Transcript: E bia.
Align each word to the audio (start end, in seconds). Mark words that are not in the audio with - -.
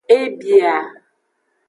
E 0.17 0.19
bia. 0.39 0.75